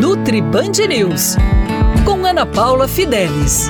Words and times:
Nutri 0.00 0.40
Band 0.40 0.72
News, 0.88 1.36
com 2.04 2.24
Ana 2.24 2.46
Paula 2.46 2.86
Fidelis. 2.86 3.68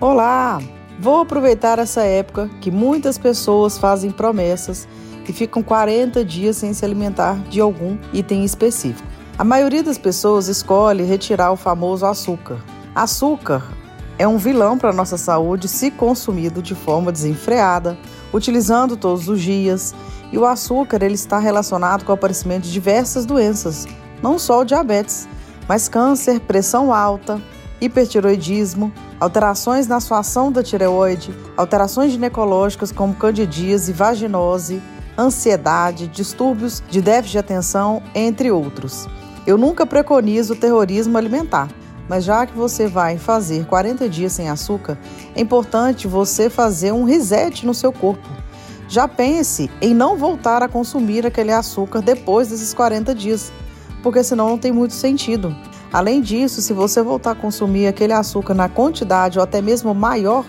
Olá! 0.00 0.60
Vou 0.98 1.20
aproveitar 1.20 1.78
essa 1.78 2.02
época 2.02 2.48
que 2.60 2.70
muitas 2.70 3.18
pessoas 3.18 3.78
fazem 3.78 4.10
promessas 4.10 4.88
e 5.28 5.32
ficam 5.32 5.62
40 5.62 6.24
dias 6.24 6.56
sem 6.56 6.72
se 6.72 6.84
alimentar 6.84 7.38
de 7.50 7.60
algum 7.60 7.98
item 8.12 8.44
específico. 8.44 9.08
A 9.36 9.44
maioria 9.44 9.82
das 9.82 9.98
pessoas 9.98 10.48
escolhe 10.48 11.02
retirar 11.02 11.50
o 11.52 11.56
famoso 11.56 12.06
açúcar. 12.06 12.58
Açúcar 12.94 13.62
é 14.18 14.26
um 14.28 14.38
vilão 14.38 14.78
para 14.78 14.90
a 14.90 14.92
nossa 14.92 15.18
saúde 15.18 15.68
se 15.68 15.90
consumido 15.90 16.62
de 16.62 16.74
forma 16.74 17.10
desenfreada, 17.10 17.98
utilizando 18.32 18.96
todos 18.96 19.28
os 19.28 19.40
dias. 19.40 19.94
E 20.30 20.38
o 20.38 20.46
açúcar 20.46 21.02
ele 21.02 21.14
está 21.14 21.38
relacionado 21.38 22.04
com 22.04 22.12
o 22.12 22.14
aparecimento 22.14 22.64
de 22.64 22.72
diversas 22.72 23.24
doenças, 23.26 23.86
não 24.22 24.38
só 24.38 24.60
o 24.60 24.64
diabetes, 24.64 25.28
mas 25.68 25.88
câncer, 25.88 26.40
pressão 26.40 26.92
alta, 26.92 27.40
hipertiroidismo, 27.80 28.92
alterações 29.20 29.86
na 29.86 30.00
sua 30.00 30.20
ação 30.20 30.50
da 30.50 30.62
tireoide, 30.62 31.34
alterações 31.56 32.12
ginecológicas 32.12 32.90
como 32.90 33.14
candidíase, 33.14 33.92
vaginose, 33.92 34.82
ansiedade, 35.16 36.08
distúrbios 36.08 36.82
de 36.88 37.00
déficit 37.00 37.32
de 37.32 37.38
atenção, 37.38 38.02
entre 38.14 38.50
outros. 38.50 39.08
Eu 39.46 39.56
nunca 39.58 39.86
preconizo 39.86 40.54
o 40.54 40.56
terrorismo 40.56 41.16
alimentar 41.16 41.68
mas 42.08 42.24
já 42.24 42.46
que 42.46 42.56
você 42.56 42.86
vai 42.86 43.18
fazer 43.18 43.66
40 43.66 44.08
dias 44.08 44.32
sem 44.32 44.48
açúcar, 44.48 44.98
é 45.34 45.40
importante 45.40 46.06
você 46.06 46.50
fazer 46.50 46.92
um 46.92 47.04
reset 47.04 47.64
no 47.64 47.74
seu 47.74 47.92
corpo. 47.92 48.28
Já 48.88 49.08
pense 49.08 49.70
em 49.80 49.94
não 49.94 50.16
voltar 50.16 50.62
a 50.62 50.68
consumir 50.68 51.26
aquele 51.26 51.52
açúcar 51.52 52.02
depois 52.02 52.48
desses 52.48 52.74
40 52.74 53.14
dias, 53.14 53.52
porque 54.02 54.22
senão 54.22 54.48
não 54.48 54.58
tem 54.58 54.72
muito 54.72 54.94
sentido. 54.94 55.54
Além 55.92 56.20
disso, 56.20 56.60
se 56.60 56.72
você 56.72 57.02
voltar 57.02 57.30
a 57.30 57.36
consumir 57.36 57.86
aquele 57.86 58.12
açúcar 58.12 58.52
na 58.52 58.68
quantidade 58.68 59.38
ou 59.38 59.44
até 59.44 59.62
mesmo 59.62 59.94
maior, 59.94 60.44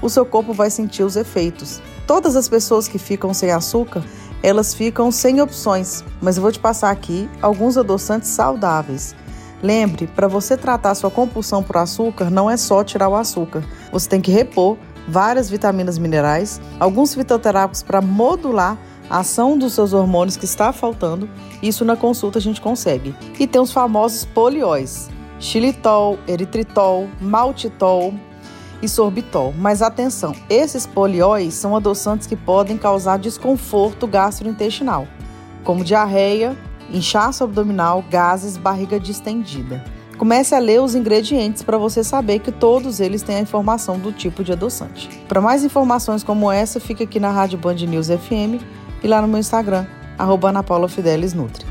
o 0.00 0.08
seu 0.08 0.24
corpo 0.24 0.52
vai 0.52 0.70
sentir 0.70 1.02
os 1.02 1.16
efeitos. 1.16 1.82
Todas 2.06 2.36
as 2.36 2.48
pessoas 2.48 2.86
que 2.86 2.98
ficam 2.98 3.34
sem 3.34 3.50
açúcar, 3.50 4.04
elas 4.42 4.72
ficam 4.72 5.10
sem 5.10 5.40
opções, 5.40 6.04
mas 6.20 6.36
eu 6.36 6.42
vou 6.42 6.52
te 6.52 6.58
passar 6.58 6.90
aqui 6.90 7.28
alguns 7.42 7.76
adoçantes 7.76 8.28
saudáveis 8.30 9.14
Lembre, 9.62 10.06
para 10.06 10.26
você 10.26 10.56
tratar 10.56 10.94
sua 10.94 11.10
compulsão 11.10 11.62
por 11.62 11.76
açúcar, 11.76 12.30
não 12.30 12.50
é 12.50 12.56
só 12.56 12.82
tirar 12.82 13.08
o 13.08 13.14
açúcar. 13.14 13.62
Você 13.92 14.08
tem 14.08 14.20
que 14.20 14.30
repor 14.30 14.78
várias 15.06 15.50
vitaminas 15.50 15.98
minerais, 15.98 16.60
alguns 16.78 17.14
fitoterápicos 17.14 17.82
para 17.82 18.00
modular 18.00 18.78
a 19.10 19.18
ação 19.18 19.58
dos 19.58 19.74
seus 19.74 19.92
hormônios 19.92 20.36
que 20.36 20.44
está 20.44 20.72
faltando. 20.72 21.28
Isso 21.62 21.84
na 21.84 21.96
consulta 21.96 22.38
a 22.38 22.42
gente 22.42 22.60
consegue. 22.60 23.14
E 23.38 23.46
tem 23.46 23.60
os 23.60 23.72
famosos 23.72 24.24
polióis: 24.24 25.10
xilitol, 25.38 26.18
eritritol, 26.26 27.08
maltitol 27.20 28.14
e 28.80 28.88
sorbitol. 28.88 29.52
Mas 29.58 29.82
atenção, 29.82 30.34
esses 30.48 30.86
polióis 30.86 31.52
são 31.52 31.76
adoçantes 31.76 32.26
que 32.26 32.36
podem 32.36 32.78
causar 32.78 33.18
desconforto 33.18 34.06
gastrointestinal, 34.06 35.06
como 35.64 35.84
diarreia, 35.84 36.56
inchaço 36.92 37.44
abdominal, 37.44 38.04
gases, 38.10 38.56
barriga 38.56 38.98
distendida. 38.98 39.84
Comece 40.18 40.54
a 40.54 40.58
ler 40.58 40.82
os 40.82 40.94
ingredientes 40.94 41.62
para 41.62 41.78
você 41.78 42.04
saber 42.04 42.40
que 42.40 42.52
todos 42.52 43.00
eles 43.00 43.22
têm 43.22 43.36
a 43.36 43.40
informação 43.40 43.98
do 43.98 44.12
tipo 44.12 44.44
de 44.44 44.52
adoçante. 44.52 45.08
Para 45.26 45.40
mais 45.40 45.64
informações 45.64 46.22
como 46.22 46.52
essa, 46.52 46.78
fica 46.78 47.04
aqui 47.04 47.18
na 47.18 47.30
Rádio 47.30 47.58
Band 47.58 47.74
News 47.74 48.08
FM 48.08 48.62
e 49.02 49.08
lá 49.08 49.22
no 49.22 49.28
meu 49.28 49.38
Instagram, 49.38 49.86
arroba 50.18 50.50
Ana 50.50 50.62
Paula 50.62 50.88
Fidelis 50.88 51.32
Nutri. 51.32 51.64